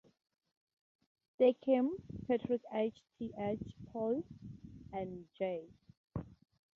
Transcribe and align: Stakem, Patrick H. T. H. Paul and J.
Stakem, 1.35 1.89
Patrick 2.27 2.63
H. 2.73 2.97
T. 3.19 3.31
H. 3.37 3.75
Paul 3.93 4.23
and 4.91 5.27
J. 5.37 5.67